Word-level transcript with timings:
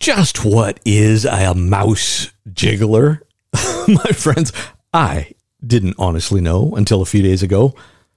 Just 0.00 0.46
what 0.46 0.80
is 0.86 1.26
a 1.26 1.54
mouse 1.54 2.32
jiggler? 2.48 3.20
My 3.86 4.12
friends, 4.14 4.50
I 4.94 5.32
didn't 5.62 5.96
honestly 5.98 6.40
know 6.40 6.74
until 6.74 7.02
a 7.02 7.04
few 7.04 7.20
days 7.20 7.42
ago, 7.42 7.74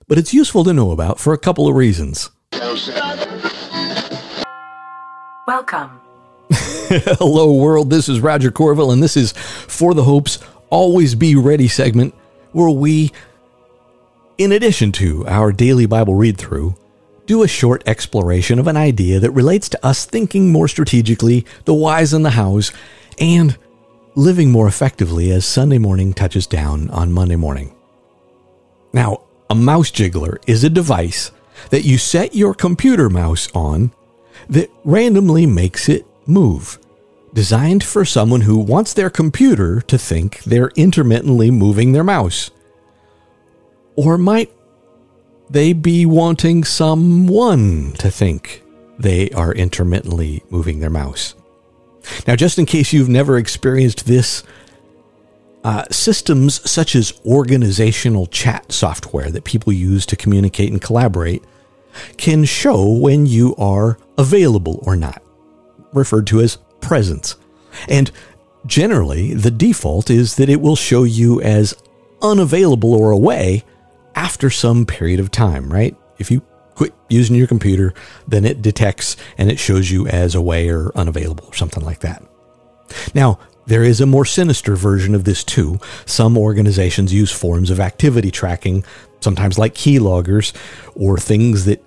but 0.07 0.17
it's 0.17 0.33
useful 0.33 0.63
to 0.63 0.71
know 0.71 0.91
about 0.91 1.19
for 1.19 1.33
a 1.33 1.37
couple 1.37 1.67
of 1.67 1.75
reasons. 1.75 2.31
Welcome. 5.45 5.99
Hello, 6.49 7.51
world. 7.51 7.89
This 7.89 8.07
is 8.07 8.21
Roger 8.21 8.49
Courville, 8.49 8.93
and 8.93 9.03
this 9.03 9.17
is 9.17 9.33
For 9.33 9.93
the 9.93 10.03
Hopes 10.03 10.39
Always 10.69 11.15
Be 11.15 11.35
Ready 11.35 11.67
segment, 11.67 12.15
where 12.53 12.69
we, 12.69 13.11
in 14.37 14.53
addition 14.53 14.93
to 14.93 15.27
our 15.27 15.51
daily 15.51 15.85
Bible 15.85 16.15
read 16.15 16.37
through, 16.37 16.77
do 17.33 17.41
a 17.41 17.47
short 17.47 17.81
exploration 17.87 18.59
of 18.59 18.67
an 18.67 18.77
idea 18.77 19.19
that 19.19 19.31
relates 19.31 19.67
to 19.67 19.83
us 19.83 20.05
thinking 20.05 20.51
more 20.51 20.67
strategically, 20.67 21.43
the 21.65 21.73
whys 21.73 22.13
and 22.13 22.23
the 22.23 22.29
hows, 22.29 22.71
and 23.17 23.57
living 24.13 24.51
more 24.51 24.67
effectively 24.67 25.31
as 25.31 25.43
Sunday 25.43 25.79
morning 25.79 26.13
touches 26.13 26.45
down 26.45 26.91
on 26.91 27.11
Monday 27.11 27.35
morning. 27.35 27.75
Now, 28.93 29.23
a 29.49 29.55
mouse 29.55 29.89
jiggler 29.89 30.37
is 30.45 30.63
a 30.63 30.69
device 30.69 31.31
that 31.71 31.83
you 31.83 31.97
set 31.97 32.35
your 32.35 32.53
computer 32.53 33.09
mouse 33.09 33.49
on 33.55 33.91
that 34.47 34.69
randomly 34.83 35.47
makes 35.47 35.89
it 35.89 36.05
move, 36.27 36.77
designed 37.33 37.83
for 37.83 38.05
someone 38.05 38.41
who 38.41 38.59
wants 38.59 38.93
their 38.93 39.09
computer 39.09 39.81
to 39.81 39.97
think 39.97 40.43
they're 40.43 40.71
intermittently 40.75 41.49
moving 41.49 41.93
their 41.93 42.03
mouse. 42.03 42.51
Or 43.95 44.19
might 44.19 44.51
they 45.49 45.73
be 45.73 46.05
wanting 46.05 46.63
someone 46.63 47.93
to 47.93 48.09
think 48.09 48.63
they 48.97 49.29
are 49.31 49.53
intermittently 49.53 50.43
moving 50.49 50.79
their 50.79 50.89
mouse. 50.89 51.35
Now, 52.27 52.35
just 52.35 52.59
in 52.59 52.65
case 52.65 52.93
you've 52.93 53.09
never 53.09 53.37
experienced 53.37 54.05
this, 54.05 54.43
uh, 55.63 55.85
systems 55.89 56.69
such 56.69 56.95
as 56.95 57.19
organizational 57.25 58.25
chat 58.27 58.71
software 58.71 59.31
that 59.31 59.45
people 59.45 59.71
use 59.71 60.05
to 60.07 60.15
communicate 60.15 60.71
and 60.71 60.81
collaborate 60.81 61.43
can 62.17 62.43
show 62.43 62.89
when 62.89 63.25
you 63.25 63.55
are 63.55 63.97
available 64.17 64.79
or 64.83 64.95
not, 64.95 65.21
referred 65.93 66.27
to 66.27 66.41
as 66.41 66.57
presence. 66.81 67.35
And 67.87 68.11
generally, 68.65 69.33
the 69.33 69.51
default 69.51 70.09
is 70.09 70.35
that 70.35 70.49
it 70.49 70.59
will 70.59 70.75
show 70.75 71.03
you 71.03 71.41
as 71.41 71.73
unavailable 72.21 72.93
or 72.93 73.11
away 73.11 73.63
after 74.15 74.49
some 74.49 74.85
period 74.85 75.19
of 75.19 75.31
time, 75.31 75.71
right? 75.71 75.95
If 76.17 76.31
you 76.31 76.41
quit 76.75 76.93
using 77.09 77.35
your 77.35 77.47
computer, 77.47 77.93
then 78.27 78.45
it 78.45 78.61
detects 78.61 79.15
and 79.37 79.51
it 79.51 79.59
shows 79.59 79.91
you 79.91 80.07
as 80.07 80.35
away 80.35 80.69
or 80.69 80.91
unavailable 80.95 81.45
or 81.47 81.53
something 81.53 81.83
like 81.83 81.99
that. 81.99 82.23
Now, 83.13 83.39
there 83.65 83.83
is 83.83 84.01
a 84.01 84.05
more 84.05 84.25
sinister 84.25 84.75
version 84.75 85.15
of 85.15 85.23
this 85.23 85.43
too. 85.43 85.79
Some 86.05 86.37
organizations 86.37 87.13
use 87.13 87.31
forms 87.31 87.69
of 87.69 87.79
activity 87.79 88.31
tracking, 88.31 88.83
sometimes 89.21 89.57
like 89.57 89.73
keyloggers 89.73 90.53
or 90.95 91.17
things 91.17 91.65
that 91.65 91.83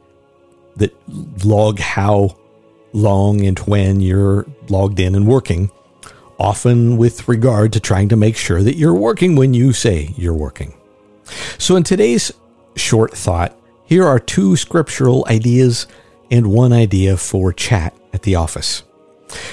that 0.76 0.94
log 1.44 1.78
how 1.78 2.36
long 2.92 3.44
and 3.46 3.58
when 3.60 4.00
you're 4.00 4.46
logged 4.68 5.00
in 5.00 5.14
and 5.14 5.26
working, 5.26 5.70
often 6.38 6.96
with 6.96 7.28
regard 7.28 7.72
to 7.72 7.80
trying 7.80 8.08
to 8.08 8.16
make 8.16 8.36
sure 8.36 8.62
that 8.62 8.76
you're 8.76 8.94
working 8.94 9.36
when 9.36 9.54
you 9.54 9.72
say 9.72 10.12
you're 10.16 10.34
working. 10.34 10.74
So, 11.58 11.76
in 11.76 11.82
today's 11.82 12.32
short 12.76 13.12
thought, 13.12 13.58
here 13.84 14.04
are 14.04 14.18
two 14.18 14.56
scriptural 14.56 15.26
ideas 15.28 15.86
and 16.30 16.48
one 16.48 16.72
idea 16.72 17.16
for 17.16 17.52
chat 17.52 17.94
at 18.12 18.22
the 18.22 18.34
office. 18.34 18.82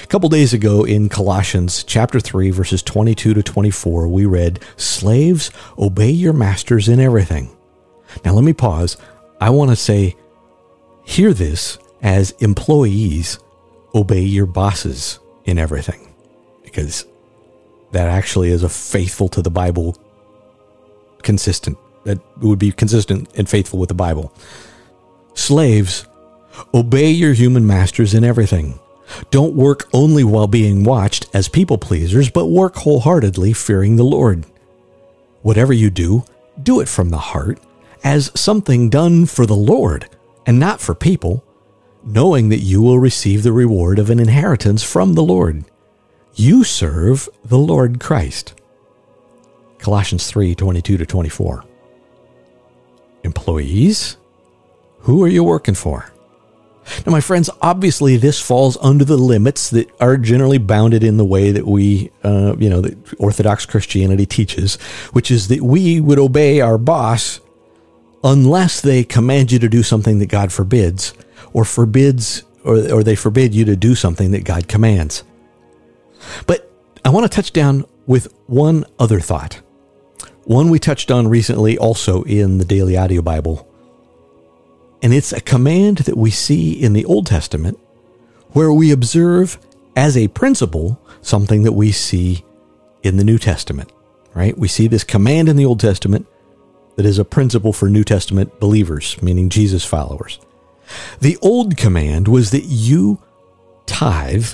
A 0.02 0.06
couple 0.06 0.28
days 0.28 0.52
ago 0.52 0.84
in 0.84 1.08
Colossians 1.08 1.82
chapter 1.82 2.20
3 2.20 2.50
verses 2.50 2.82
22 2.82 3.34
to 3.34 3.42
24 3.42 4.06
we 4.08 4.24
read 4.24 4.60
slaves 4.76 5.50
obey 5.78 6.10
your 6.10 6.32
masters 6.32 6.88
in 6.88 7.00
everything. 7.00 7.54
Now 8.24 8.32
let 8.32 8.44
me 8.44 8.52
pause. 8.52 8.96
I 9.40 9.50
want 9.50 9.70
to 9.70 9.76
say 9.76 10.16
hear 11.04 11.32
this 11.32 11.78
as 12.02 12.30
employees 12.32 13.38
obey 13.94 14.22
your 14.22 14.46
bosses 14.46 15.18
in 15.44 15.58
everything 15.58 16.14
because 16.62 17.04
that 17.92 18.08
actually 18.08 18.50
is 18.50 18.62
a 18.62 18.68
faithful 18.68 19.28
to 19.30 19.42
the 19.42 19.50
Bible 19.50 19.96
consistent, 21.24 21.76
that 22.04 22.20
would 22.38 22.58
be 22.58 22.70
consistent 22.70 23.28
and 23.36 23.48
faithful 23.48 23.78
with 23.78 23.88
the 23.88 23.94
Bible. 23.94 24.32
Slaves, 25.34 26.06
obey 26.72 27.10
your 27.10 27.32
human 27.32 27.66
masters 27.66 28.14
in 28.14 28.22
everything. 28.22 28.78
Don't 29.30 29.54
work 29.54 29.88
only 29.92 30.24
while 30.24 30.46
being 30.46 30.84
watched 30.84 31.26
as 31.34 31.48
people 31.48 31.78
pleasers, 31.78 32.30
but 32.30 32.46
work 32.46 32.76
wholeheartedly, 32.76 33.52
fearing 33.52 33.96
the 33.96 34.04
Lord. 34.04 34.46
Whatever 35.42 35.72
you 35.72 35.90
do, 35.90 36.24
do 36.62 36.80
it 36.80 36.88
from 36.88 37.10
the 37.10 37.18
heart, 37.18 37.58
as 38.02 38.30
something 38.34 38.88
done 38.88 39.26
for 39.26 39.46
the 39.46 39.56
Lord, 39.56 40.08
and 40.46 40.58
not 40.58 40.80
for 40.80 40.94
people, 40.94 41.44
knowing 42.02 42.48
that 42.50 42.58
you 42.58 42.80
will 42.82 42.98
receive 42.98 43.42
the 43.42 43.52
reward 43.52 43.98
of 43.98 44.10
an 44.10 44.20
inheritance 44.20 44.82
from 44.82 45.14
the 45.14 45.22
Lord. 45.22 45.64
You 46.34 46.64
serve 46.64 47.28
the 47.44 47.58
Lord 47.58 48.00
Christ. 48.00 48.54
Colossians 49.84 50.26
3 50.26 50.54
22 50.54 50.96
to 50.96 51.06
24. 51.06 51.64
Employees? 53.22 54.16
Who 55.00 55.22
are 55.22 55.28
you 55.28 55.44
working 55.44 55.74
for? 55.74 56.10
Now, 57.04 57.12
my 57.12 57.20
friends, 57.20 57.50
obviously, 57.60 58.16
this 58.16 58.40
falls 58.40 58.76
under 58.78 59.04
the 59.04 59.16
limits 59.16 59.70
that 59.70 59.90
are 60.00 60.16
generally 60.16 60.58
bounded 60.58 61.04
in 61.04 61.18
the 61.18 61.24
way 61.24 61.50
that 61.50 61.66
we, 61.66 62.10
uh, 62.22 62.56
you 62.58 62.68
know, 62.68 62.80
that 62.80 63.14
Orthodox 63.18 63.64
Christianity 63.66 64.26
teaches, 64.26 64.76
which 65.12 65.30
is 65.30 65.48
that 65.48 65.62
we 65.62 66.00
would 66.00 66.18
obey 66.18 66.60
our 66.60 66.78
boss 66.78 67.40
unless 68.22 68.80
they 68.80 69.04
command 69.04 69.52
you 69.52 69.58
to 69.58 69.68
do 69.68 69.82
something 69.82 70.18
that 70.18 70.26
God 70.26 70.52
forbids, 70.52 71.12
or 71.52 71.64
forbids, 71.64 72.42
or, 72.64 72.76
or 72.90 73.02
they 73.02 73.16
forbid 73.16 73.54
you 73.54 73.66
to 73.66 73.76
do 73.76 73.94
something 73.94 74.30
that 74.30 74.44
God 74.44 74.68
commands. 74.68 75.24
But 76.46 76.70
I 77.04 77.10
want 77.10 77.30
to 77.30 77.34
touch 77.34 77.52
down 77.52 77.84
with 78.06 78.32
one 78.46 78.84
other 78.98 79.20
thought. 79.20 79.60
One 80.44 80.68
we 80.68 80.78
touched 80.78 81.10
on 81.10 81.28
recently 81.28 81.78
also 81.78 82.22
in 82.24 82.58
the 82.58 82.66
Daily 82.66 82.98
Audio 82.98 83.22
Bible. 83.22 83.66
And 85.02 85.14
it's 85.14 85.32
a 85.32 85.40
command 85.40 85.98
that 85.98 86.18
we 86.18 86.30
see 86.30 86.72
in 86.72 86.92
the 86.92 87.04
Old 87.06 87.26
Testament 87.26 87.78
where 88.50 88.72
we 88.72 88.90
observe 88.92 89.58
as 89.96 90.16
a 90.16 90.28
principle 90.28 91.00
something 91.22 91.62
that 91.62 91.72
we 91.72 91.92
see 91.92 92.44
in 93.02 93.16
the 93.16 93.24
New 93.24 93.38
Testament, 93.38 93.90
right? 94.34 94.56
We 94.56 94.68
see 94.68 94.86
this 94.86 95.04
command 95.04 95.48
in 95.48 95.56
the 95.56 95.64
Old 95.64 95.80
Testament 95.80 96.26
that 96.96 97.06
is 97.06 97.18
a 97.18 97.24
principle 97.24 97.72
for 97.72 97.88
New 97.88 98.04
Testament 98.04 98.60
believers, 98.60 99.20
meaning 99.22 99.48
Jesus 99.48 99.84
followers. 99.84 100.38
The 101.20 101.38
old 101.40 101.78
command 101.78 102.28
was 102.28 102.50
that 102.50 102.64
you 102.64 103.22
tithe, 103.86 104.48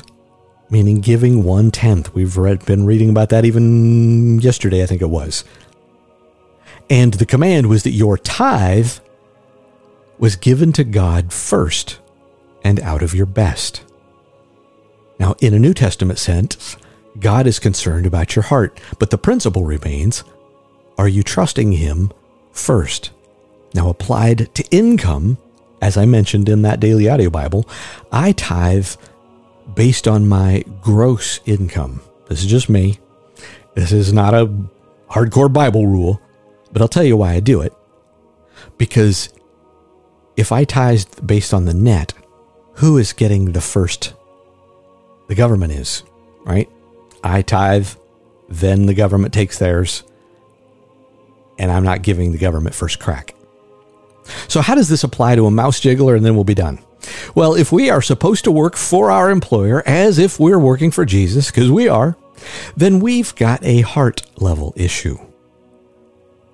meaning 0.71 1.01
giving 1.01 1.43
one 1.43 1.73
tenth. 1.73 2.15
We've 2.15 2.37
read, 2.37 2.65
been 2.65 2.87
reading 2.87 3.11
about 3.11 3.31
that 3.31 3.45
even 3.45 4.39
yesterday, 4.41 4.85
I 4.85 4.87
think 4.87 5.03
it 5.03 5.11
was. 5.11 5.45
And 6.91 7.15
the 7.15 7.27
command 7.27 7.69
was 7.69 7.85
that 7.85 7.93
your 7.93 8.19
tithe 8.19 8.99
was 10.19 10.37
given 10.37 10.73
to 10.73 10.85
God 10.85 11.33
first 11.33 12.01
and 12.63 12.81
out 12.81 13.03
of 13.03 13.15
your 13.15 13.27
best. 13.27 13.85
Now, 15.19 15.37
in 15.41 15.55
a 15.55 15.59
New 15.59 15.73
Testament 15.73 16.19
sense, 16.19 16.77
God 17.19 17.47
is 17.47 17.59
concerned 17.59 18.07
about 18.07 18.35
your 18.35 18.43
heart, 18.43 18.81
but 18.99 19.11
the 19.11 19.19
principle 19.19 19.65
remains 19.65 20.25
are 20.99 21.09
you 21.09 21.23
trusting 21.23 21.73
Him 21.73 22.13
first? 22.53 23.11
Now, 23.75 23.89
applied 23.89 24.55
to 24.55 24.65
income, 24.71 25.39
as 25.81 25.97
I 25.97 26.05
mentioned 26.05 26.49
in 26.49 26.63
that 26.63 26.81
daily 26.81 27.09
audio 27.09 27.31
Bible, 27.31 27.67
I 28.13 28.33
tithe 28.33 28.89
based 29.75 30.07
on 30.07 30.29
my 30.29 30.65
gross 30.83 31.41
income. 31.47 32.03
This 32.29 32.41
is 32.43 32.51
just 32.51 32.69
me. 32.69 32.99
This 33.75 33.93
is 33.93 34.13
not 34.13 34.35
a 34.35 34.53
hardcore 35.09 35.51
Bible 35.51 35.87
rule. 35.87 36.21
But 36.73 36.83
I'll 36.83 36.89
tell 36.89 37.05
you 37.05 37.17
why 37.17 37.33
I 37.33 37.41
do 37.41 37.61
it. 37.61 37.73
Because 38.79 39.29
if 40.37 40.53
I 40.53 40.65
tithe 40.65 41.05
based 41.25 41.53
on 41.53 41.65
the 41.65 41.75
net, 41.75 42.15
who 42.75 42.99
is 42.99 43.13
getting 43.13 43.53
the 43.53 43.61
first? 43.61 44.15
The 45.29 45.35
government 45.35 45.73
is, 45.73 46.03
right? 46.45 46.69
I 47.23 47.43
tithe, 47.43 47.89
then 48.49 48.87
the 48.87 48.95
government 48.95 49.35
takes 49.35 49.59
theirs, 49.59 50.03
and 51.59 51.71
I'm 51.71 51.85
not 51.85 52.03
giving 52.03 52.33
the 52.33 52.39
government 52.39 52.75
first 52.75 52.99
crack. 52.99 53.35
So, 54.49 54.61
how 54.61 54.75
does 54.75 54.89
this 54.89 55.05
apply 55.05 55.37
to 55.37 55.47
a 55.47 55.51
mouse 55.51 55.81
jiggler? 55.81 56.17
And 56.17 56.25
then 56.25 56.35
we'll 56.35 56.45
be 56.45 56.55
done. 56.55 56.79
Well, 57.35 57.55
if 57.55 57.73
we 57.73 57.91
are 57.91 58.03
supposed 58.03 58.45
to 58.45 58.53
work 58.53 58.77
for 58.77 59.11
our 59.11 59.31
employer 59.31 59.83
as 59.87 60.19
if 60.19 60.39
we're 60.39 60.59
working 60.59 60.91
for 60.91 61.05
Jesus, 61.05 61.51
because 61.51 61.71
we 61.71 61.89
are, 61.89 62.17
then 62.77 63.01
we've 63.01 63.35
got 63.35 63.63
a 63.65 63.83
heart 63.83 64.23
level 64.39 64.73
issue. 64.77 65.19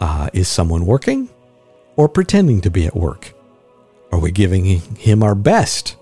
Uh, 0.00 0.28
is 0.32 0.48
someone 0.48 0.86
working 0.86 1.28
or 1.96 2.08
pretending 2.08 2.60
to 2.60 2.70
be 2.70 2.86
at 2.86 2.96
work? 2.96 3.32
Are 4.12 4.18
we 4.18 4.30
giving 4.30 4.64
him 4.64 5.22
our 5.22 5.34
best? 5.34 5.96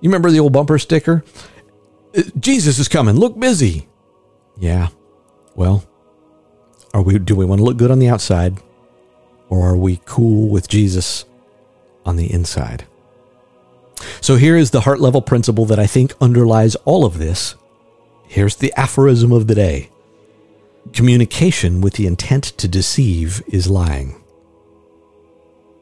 You 0.00 0.08
remember 0.08 0.30
the 0.30 0.40
old 0.40 0.52
bumper 0.52 0.78
sticker? 0.78 1.24
Uh, 2.16 2.22
Jesus 2.38 2.78
is 2.78 2.88
coming. 2.88 3.16
Look 3.16 3.38
busy. 3.38 3.88
Yeah. 4.58 4.88
Well, 5.54 5.84
are 6.92 7.02
we 7.02 7.18
do 7.18 7.34
we 7.34 7.44
want 7.44 7.60
to 7.60 7.64
look 7.64 7.76
good 7.76 7.90
on 7.90 7.98
the 7.98 8.08
outside 8.08 8.58
or 9.48 9.66
are 9.66 9.76
we 9.76 10.00
cool 10.04 10.48
with 10.48 10.68
Jesus 10.68 11.24
on 12.04 12.16
the 12.16 12.32
inside? 12.32 12.86
So 14.20 14.36
here 14.36 14.56
is 14.56 14.70
the 14.70 14.82
heart 14.82 15.00
level 15.00 15.22
principle 15.22 15.66
that 15.66 15.78
I 15.78 15.86
think 15.86 16.14
underlies 16.20 16.76
all 16.84 17.04
of 17.04 17.18
this. 17.18 17.54
Here's 18.26 18.56
the 18.56 18.72
aphorism 18.76 19.32
of 19.32 19.46
the 19.46 19.54
day. 19.54 19.90
Communication 20.92 21.80
with 21.80 21.94
the 21.94 22.06
intent 22.06 22.44
to 22.58 22.66
deceive 22.66 23.42
is 23.46 23.68
lying. 23.68 24.20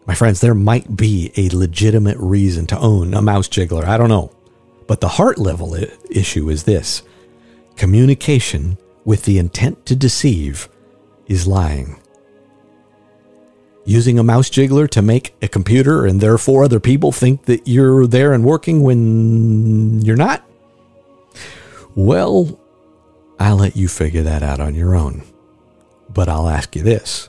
My 0.06 0.14
friends, 0.14 0.40
there 0.40 0.54
might 0.54 0.96
be 0.96 1.32
a 1.36 1.50
legitimate 1.50 2.16
reason 2.18 2.66
to 2.68 2.78
own 2.78 3.14
a 3.14 3.22
mouse 3.22 3.48
jiggler. 3.48 3.84
I 3.84 3.98
don't 3.98 4.08
know. 4.08 4.30
But 4.86 5.00
the 5.02 5.08
heart 5.08 5.38
level 5.38 5.76
issue 6.10 6.48
is 6.48 6.64
this 6.64 7.02
communication 7.76 8.78
with 9.04 9.24
the 9.24 9.38
intent 9.38 9.86
to 9.86 9.94
deceive 9.94 10.68
is 11.26 11.46
lying. 11.46 12.00
Using 13.84 14.18
a 14.18 14.22
mouse 14.22 14.50
jiggler 14.50 14.88
to 14.90 15.00
make 15.00 15.34
a 15.40 15.48
computer 15.48 16.04
and 16.04 16.20
therefore 16.20 16.64
other 16.64 16.80
people 16.80 17.12
think 17.12 17.44
that 17.44 17.68
you're 17.68 18.06
there 18.06 18.32
and 18.32 18.44
working 18.44 18.82
when 18.82 20.02
you're 20.02 20.16
not? 20.16 20.44
Well, 21.94 22.58
I'll 23.38 23.56
let 23.56 23.76
you 23.76 23.88
figure 23.88 24.22
that 24.22 24.42
out 24.42 24.60
on 24.60 24.74
your 24.74 24.94
own. 24.94 25.22
But 26.08 26.28
I'll 26.28 26.48
ask 26.48 26.74
you 26.74 26.82
this 26.82 27.28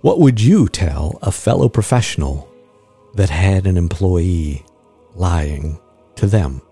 what 0.00 0.18
would 0.18 0.40
you 0.40 0.68
tell 0.68 1.18
a 1.20 1.30
fellow 1.30 1.68
professional 1.68 2.48
that 3.14 3.28
had 3.30 3.66
an 3.66 3.76
employee 3.76 4.64
lying 5.14 5.78
to 6.16 6.26
them? 6.26 6.62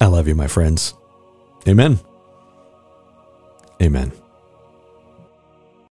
I 0.00 0.06
love 0.06 0.28
you, 0.28 0.34
my 0.34 0.46
friends. 0.46 0.94
Amen. 1.66 1.98
Amen. 3.82 4.12